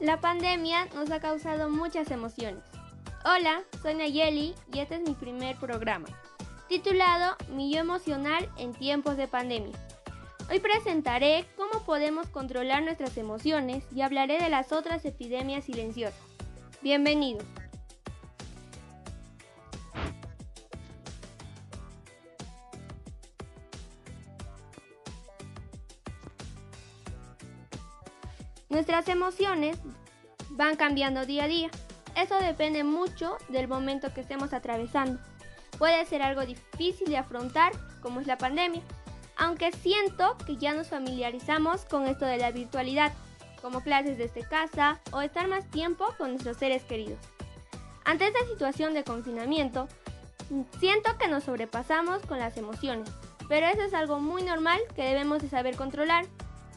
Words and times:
La 0.00 0.20
pandemia 0.20 0.86
nos 0.94 1.10
ha 1.10 1.18
causado 1.18 1.68
muchas 1.68 2.12
emociones. 2.12 2.62
Hola, 3.24 3.64
soy 3.82 3.94
Nayeli 3.94 4.54
y 4.72 4.78
este 4.78 4.94
es 4.94 5.00
mi 5.02 5.14
primer 5.14 5.56
programa, 5.56 6.06
titulado 6.68 7.36
Mi 7.52 7.72
yo 7.72 7.80
emocional 7.80 8.48
en 8.58 8.72
tiempos 8.74 9.16
de 9.16 9.26
pandemia. 9.26 9.76
Hoy 10.48 10.60
presentaré 10.60 11.46
cómo 11.56 11.84
podemos 11.84 12.28
controlar 12.28 12.84
nuestras 12.84 13.18
emociones 13.18 13.82
y 13.92 14.02
hablaré 14.02 14.38
de 14.40 14.48
las 14.48 14.70
otras 14.70 15.04
epidemias 15.04 15.64
silenciosas. 15.64 16.20
Bienvenidos. 16.80 17.44
Nuestras 28.68 29.08
emociones 29.08 29.78
van 30.50 30.76
cambiando 30.76 31.24
día 31.24 31.44
a 31.44 31.48
día. 31.48 31.70
Eso 32.14 32.38
depende 32.38 32.84
mucho 32.84 33.38
del 33.48 33.66
momento 33.66 34.12
que 34.12 34.20
estemos 34.20 34.52
atravesando. 34.52 35.20
Puede 35.78 36.04
ser 36.04 36.22
algo 36.22 36.44
difícil 36.44 37.08
de 37.08 37.16
afrontar, 37.16 37.72
como 38.02 38.20
es 38.20 38.26
la 38.26 38.36
pandemia, 38.36 38.82
aunque 39.36 39.72
siento 39.72 40.36
que 40.46 40.56
ya 40.56 40.74
nos 40.74 40.88
familiarizamos 40.88 41.84
con 41.84 42.06
esto 42.06 42.26
de 42.26 42.38
la 42.38 42.50
virtualidad, 42.50 43.12
como 43.62 43.82
clases 43.82 44.18
desde 44.18 44.46
casa 44.46 45.00
o 45.12 45.20
estar 45.20 45.48
más 45.48 45.70
tiempo 45.70 46.06
con 46.18 46.32
nuestros 46.32 46.56
seres 46.56 46.82
queridos. 46.82 47.18
Ante 48.04 48.26
esta 48.26 48.44
situación 48.46 48.94
de 48.94 49.04
confinamiento, 49.04 49.88
siento 50.78 51.16
que 51.18 51.28
nos 51.28 51.44
sobrepasamos 51.44 52.22
con 52.26 52.38
las 52.38 52.56
emociones, 52.56 53.08
pero 53.48 53.66
eso 53.66 53.82
es 53.82 53.94
algo 53.94 54.18
muy 54.18 54.42
normal 54.42 54.80
que 54.94 55.02
debemos 55.02 55.40
de 55.40 55.48
saber 55.48 55.76
controlar, 55.76 56.26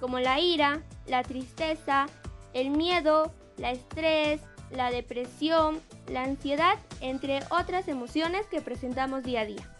como 0.00 0.18
la 0.18 0.40
ira, 0.40 0.82
la 1.06 1.22
tristeza, 1.22 2.06
el 2.52 2.70
miedo, 2.70 3.32
la 3.56 3.70
estrés, 3.70 4.40
la 4.70 4.90
depresión, 4.90 5.80
la 6.08 6.24
ansiedad, 6.24 6.78
entre 7.00 7.40
otras 7.50 7.88
emociones 7.88 8.46
que 8.46 8.60
presentamos 8.60 9.22
día 9.22 9.42
a 9.42 9.46
día. 9.46 9.70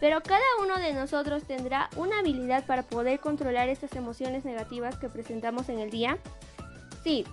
Pero 0.00 0.22
cada 0.22 0.44
uno 0.62 0.78
de 0.78 0.94
nosotros 0.94 1.44
tendrá 1.44 1.90
una 1.96 2.20
habilidad 2.20 2.64
para 2.64 2.82
poder 2.82 3.20
controlar 3.20 3.68
estas 3.68 3.94
emociones 3.94 4.44
negativas 4.44 4.96
que 4.96 5.10
presentamos 5.10 5.68
en 5.68 5.78
el 5.78 5.90
día. 5.90 6.16
Sí, 7.04 7.26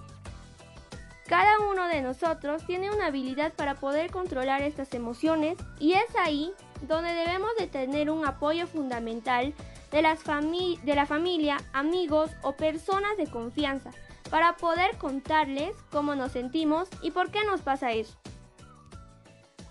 cada 1.27 1.59
uno 1.59 1.87
de 1.87 2.01
nosotros 2.01 2.65
tiene 2.65 2.89
una 2.89 3.07
habilidad 3.07 3.53
para 3.53 3.75
poder 3.75 4.11
controlar 4.11 4.61
estas 4.61 4.93
emociones 4.93 5.57
y 5.79 5.93
es 5.93 6.15
ahí 6.19 6.53
donde 6.81 7.13
debemos 7.13 7.49
de 7.57 7.67
tener 7.67 8.09
un 8.09 8.25
apoyo 8.25 8.65
fundamental 8.67 9.53
de, 9.91 10.01
las 10.01 10.23
de 10.23 10.95
la 10.95 11.05
familia, 11.05 11.57
amigos 11.73 12.31
o 12.41 12.53
personas 12.53 13.17
de 13.17 13.27
confianza 13.27 13.91
para 14.29 14.57
poder 14.57 14.97
contarles 14.97 15.75
cómo 15.91 16.15
nos 16.15 16.33
sentimos 16.33 16.89
y 17.01 17.11
por 17.11 17.31
qué 17.31 17.43
nos 17.45 17.61
pasa 17.61 17.91
eso. 17.91 18.17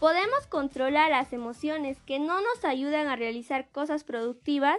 ¿Podemos 0.00 0.46
controlar 0.48 1.10
las 1.10 1.32
emociones 1.32 2.00
que 2.02 2.18
no 2.18 2.40
nos 2.40 2.64
ayudan 2.64 3.06
a 3.06 3.16
realizar 3.16 3.68
cosas 3.70 4.04
productivas? 4.04 4.78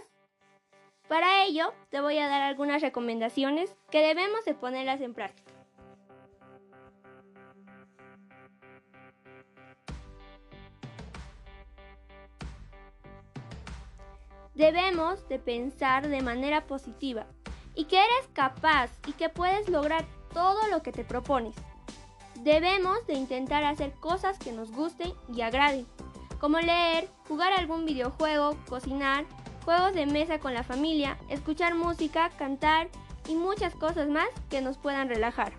Para 1.08 1.44
ello, 1.46 1.74
te 1.90 2.02
voy 2.02 2.18
a 2.20 2.28
dar 2.28 2.42
algunas 2.42 2.82
recomendaciones 2.82 3.76
que 3.90 4.06
debemos 4.06 4.46
de 4.46 4.54
ponerlas 4.54 5.02
en 5.02 5.14
práctica. 5.14 5.47
Debemos 14.58 15.30
de 15.30 15.38
pensar 15.38 16.08
de 16.08 16.24
manera 16.24 16.66
positiva 16.66 17.28
y 17.76 17.86
que 17.86 17.98
eres 17.98 18.28
capaz 18.34 18.90
y 19.06 19.12
que 19.12 19.30
puedes 19.30 19.70
lograr 19.70 20.04
todo 20.34 20.68
lo 20.72 20.82
que 20.82 20.92
te 20.92 21.04
propones. 21.04 21.54
Debemos 22.42 23.06
de 23.06 23.14
intentar 23.14 23.64
hacer 23.64 23.92
cosas 24.00 24.40
que 24.40 24.52
nos 24.52 24.72
gusten 24.72 25.14
y 25.32 25.42
agraden, 25.42 25.86
como 26.40 26.60
leer, 26.60 27.08
jugar 27.28 27.54
algún 27.54 27.86
videojuego, 27.86 28.58
cocinar, 28.68 29.26
juegos 29.64 29.94
de 29.94 30.08
mesa 30.08 30.40
con 30.40 30.56
la 30.56 30.64
familia, 30.64 31.20
escuchar 31.30 31.76
música, 31.76 32.32
cantar 32.40 32.90
y 33.28 33.36
muchas 33.36 33.76
cosas 33.76 34.10
más 34.10 34.30
que 34.50 34.62
nos 34.62 34.80
puedan 34.80 35.08
relajar. 35.08 35.54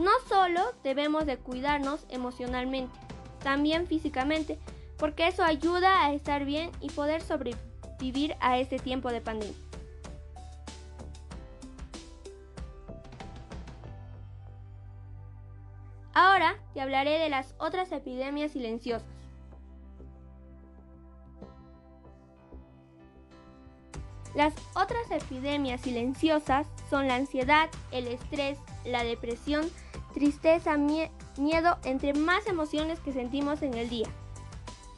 No 0.00 0.10
solo 0.28 0.72
debemos 0.82 1.26
de 1.26 1.36
cuidarnos 1.36 2.04
emocionalmente, 2.08 2.92
también 3.40 3.86
físicamente, 3.86 4.58
porque 4.98 5.28
eso 5.28 5.44
ayuda 5.44 6.04
a 6.04 6.12
estar 6.12 6.44
bien 6.44 6.72
y 6.80 6.90
poder 6.90 7.22
sobrevivir 7.22 7.69
vivir 8.00 8.34
a 8.40 8.58
este 8.58 8.78
tiempo 8.78 9.10
de 9.10 9.20
pandemia. 9.20 9.54
Ahora 16.12 16.56
te 16.74 16.80
hablaré 16.80 17.18
de 17.18 17.28
las 17.28 17.54
otras 17.58 17.92
epidemias 17.92 18.52
silenciosas. 18.52 19.08
Las 24.34 24.54
otras 24.74 25.10
epidemias 25.10 25.80
silenciosas 25.80 26.66
son 26.88 27.08
la 27.08 27.16
ansiedad, 27.16 27.68
el 27.90 28.06
estrés, 28.06 28.58
la 28.84 29.02
depresión, 29.02 29.68
tristeza, 30.14 30.76
miedo, 30.76 31.78
entre 31.84 32.14
más 32.14 32.46
emociones 32.46 33.00
que 33.00 33.12
sentimos 33.12 33.62
en 33.62 33.74
el 33.74 33.88
día. 33.88 34.08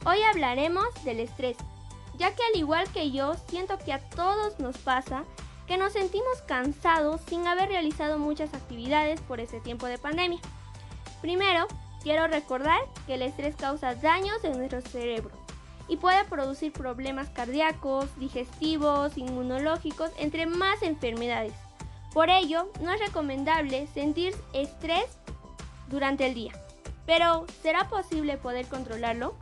Hoy 0.04 0.18
hablaremos 0.22 0.86
del 1.04 1.20
estrés, 1.20 1.56
ya 2.22 2.32
que 2.36 2.42
al 2.44 2.56
igual 2.56 2.88
que 2.92 3.10
yo, 3.10 3.34
siento 3.48 3.76
que 3.78 3.92
a 3.92 3.98
todos 3.98 4.60
nos 4.60 4.78
pasa 4.78 5.24
que 5.66 5.76
nos 5.76 5.92
sentimos 5.92 6.40
cansados 6.46 7.20
sin 7.26 7.48
haber 7.48 7.68
realizado 7.68 8.16
muchas 8.16 8.54
actividades 8.54 9.20
por 9.22 9.40
este 9.40 9.58
tiempo 9.58 9.86
de 9.86 9.98
pandemia. 9.98 10.38
Primero, 11.20 11.66
quiero 12.00 12.28
recordar 12.28 12.78
que 13.08 13.14
el 13.14 13.22
estrés 13.22 13.56
causa 13.56 13.96
daños 13.96 14.44
en 14.44 14.56
nuestro 14.56 14.82
cerebro 14.82 15.32
y 15.88 15.96
puede 15.96 16.22
producir 16.26 16.72
problemas 16.72 17.28
cardíacos, 17.30 18.06
digestivos, 18.20 19.18
inmunológicos, 19.18 20.12
entre 20.16 20.46
más 20.46 20.80
enfermedades. 20.84 21.54
Por 22.14 22.30
ello, 22.30 22.70
no 22.82 22.92
es 22.92 23.00
recomendable 23.00 23.88
sentir 23.88 24.32
estrés 24.52 25.06
durante 25.88 26.26
el 26.26 26.34
día. 26.34 26.52
Pero, 27.04 27.46
¿será 27.62 27.88
posible 27.88 28.36
poder 28.36 28.68
controlarlo? 28.68 29.34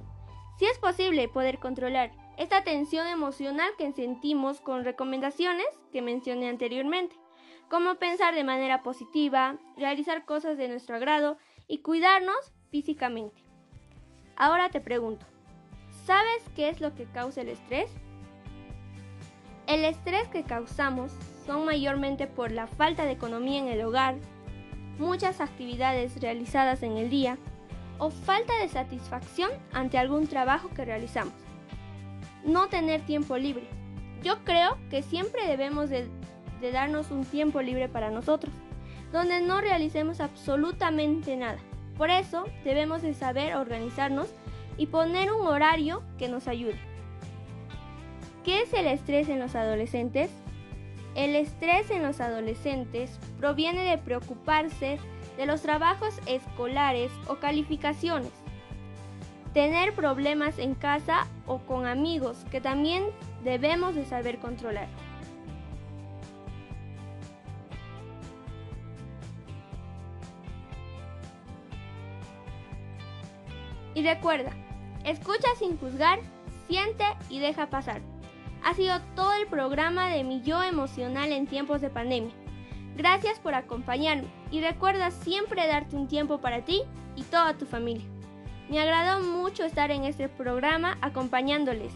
Si 0.58 0.64
es 0.64 0.78
posible 0.78 1.28
poder 1.28 1.58
controlar 1.58 2.10
esta 2.40 2.64
tensión 2.64 3.06
emocional 3.06 3.70
que 3.76 3.92
sentimos 3.92 4.62
con 4.62 4.82
recomendaciones 4.82 5.66
que 5.92 6.00
mencioné 6.00 6.48
anteriormente, 6.48 7.14
como 7.68 7.96
pensar 7.96 8.34
de 8.34 8.44
manera 8.44 8.82
positiva, 8.82 9.58
realizar 9.76 10.24
cosas 10.24 10.56
de 10.56 10.66
nuestro 10.66 10.96
agrado 10.96 11.36
y 11.68 11.80
cuidarnos 11.80 12.54
físicamente. 12.70 13.42
Ahora 14.36 14.70
te 14.70 14.80
pregunto, 14.80 15.26
¿sabes 16.06 16.42
qué 16.56 16.70
es 16.70 16.80
lo 16.80 16.94
que 16.94 17.04
causa 17.04 17.42
el 17.42 17.50
estrés? 17.50 17.90
El 19.66 19.84
estrés 19.84 20.26
que 20.28 20.42
causamos 20.42 21.12
son 21.44 21.66
mayormente 21.66 22.26
por 22.26 22.52
la 22.52 22.66
falta 22.66 23.04
de 23.04 23.12
economía 23.12 23.58
en 23.58 23.68
el 23.68 23.82
hogar, 23.82 24.16
muchas 24.98 25.42
actividades 25.42 26.18
realizadas 26.22 26.82
en 26.82 26.96
el 26.96 27.10
día 27.10 27.36
o 27.98 28.08
falta 28.08 28.56
de 28.56 28.68
satisfacción 28.68 29.50
ante 29.74 29.98
algún 29.98 30.26
trabajo 30.26 30.70
que 30.70 30.86
realizamos 30.86 31.49
no 32.44 32.68
tener 32.68 33.02
tiempo 33.02 33.36
libre. 33.36 33.64
Yo 34.22 34.44
creo 34.44 34.76
que 34.90 35.02
siempre 35.02 35.46
debemos 35.46 35.90
de, 35.90 36.08
darnos 36.72 37.10
un 37.10 37.24
tiempo 37.24 37.62
libre 37.62 37.88
para 37.88 38.10
nosotros, 38.10 38.52
donde 39.12 39.40
no 39.40 39.60
realicemos 39.60 40.20
absolutamente 40.20 41.36
nada. 41.36 41.58
Por 41.96 42.10
eso 42.10 42.44
debemos 42.64 43.02
de 43.02 43.14
saber 43.14 43.54
organizarnos 43.56 44.28
y 44.76 44.86
poner 44.86 45.32
un 45.32 45.46
horario 45.46 46.02
que 46.18 46.28
nos 46.28 46.48
ayude. 46.48 46.78
¿Qué 48.44 48.62
es 48.62 48.72
el 48.72 48.86
estrés 48.86 49.28
en 49.28 49.38
los 49.38 49.54
adolescentes? 49.54 50.30
El 51.14 51.34
estrés 51.34 51.90
en 51.90 52.02
los 52.02 52.20
adolescentes 52.20 53.18
proviene 53.38 53.82
de 53.84 53.98
preocuparse 53.98 54.98
de 55.36 55.46
los 55.46 55.62
trabajos 55.62 56.18
escolares 56.26 57.10
o 57.26 57.36
calificaciones 57.36 58.30
tener 59.52 59.94
problemas 59.94 60.58
en 60.58 60.74
casa 60.74 61.26
o 61.46 61.58
con 61.58 61.86
amigos 61.86 62.44
que 62.50 62.60
también 62.60 63.04
debemos 63.42 63.94
de 63.94 64.04
saber 64.04 64.38
controlar. 64.38 64.88
Y 73.94 74.02
recuerda, 74.02 74.52
escucha 75.04 75.48
sin 75.58 75.76
juzgar, 75.76 76.20
siente 76.68 77.04
y 77.28 77.40
deja 77.40 77.68
pasar. 77.68 78.00
Ha 78.64 78.74
sido 78.74 79.00
todo 79.16 79.32
el 79.34 79.48
programa 79.48 80.08
de 80.10 80.22
mi 80.22 80.42
yo 80.42 80.62
emocional 80.62 81.32
en 81.32 81.46
tiempos 81.46 81.80
de 81.80 81.90
pandemia. 81.90 82.32
Gracias 82.96 83.40
por 83.40 83.54
acompañarme 83.54 84.28
y 84.50 84.60
recuerda 84.60 85.10
siempre 85.10 85.66
darte 85.66 85.96
un 85.96 86.06
tiempo 86.06 86.38
para 86.38 86.64
ti 86.64 86.82
y 87.16 87.22
toda 87.22 87.56
tu 87.58 87.66
familia. 87.66 88.04
Me 88.70 88.78
agradó 88.78 89.20
mucho 89.24 89.64
estar 89.64 89.90
en 89.90 90.04
este 90.04 90.28
programa 90.28 90.96
acompañándoles. 91.00 91.92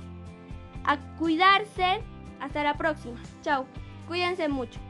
A 0.84 0.98
cuidarse. 1.18 2.02
Hasta 2.40 2.64
la 2.64 2.74
próxima. 2.74 3.22
Chao. 3.42 3.64
Cuídense 4.08 4.48
mucho. 4.48 4.80